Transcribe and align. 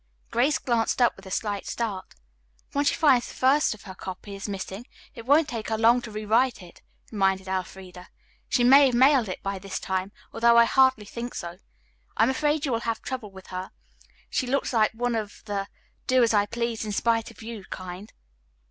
Grace 0.31 0.57
glanced 0.57 0.99
up 0.99 1.15
with 1.15 1.27
a 1.27 1.29
slight 1.29 1.67
start. 1.67 2.15
"Once 2.73 2.87
she 2.87 2.95
finds 2.95 3.27
the 3.27 3.35
first 3.35 3.75
of 3.75 3.83
her 3.83 3.93
copy 3.93 4.31
missing 4.47 4.87
it 5.13 5.27
won't 5.27 5.47
take 5.47 5.69
her 5.69 5.77
long 5.77 6.01
to 6.01 6.09
rewrite 6.09 6.63
it," 6.63 6.81
reminded 7.11 7.47
Elfreda. 7.47 8.09
"She 8.49 8.63
may 8.63 8.87
have 8.87 8.95
mailed 8.95 9.29
it 9.29 9.43
by 9.43 9.59
this 9.59 9.79
time, 9.79 10.11
although 10.33 10.57
I 10.57 10.65
hardly 10.65 11.05
think 11.05 11.35
so. 11.35 11.59
I 12.17 12.23
am 12.23 12.31
afraid 12.31 12.65
you 12.65 12.71
will 12.71 12.79
have 12.79 13.03
trouble 13.03 13.29
with 13.29 13.45
her. 13.53 13.69
She 14.27 14.47
looks 14.47 14.73
like 14.73 14.91
one 14.93 15.13
of 15.13 15.43
the 15.45 15.67
do 16.07 16.23
as 16.23 16.33
I 16.33 16.47
please 16.47 16.83
in 16.83 16.93
spite 16.93 17.29
of 17.29 17.43
you 17.43 17.63
kind. 17.65 18.11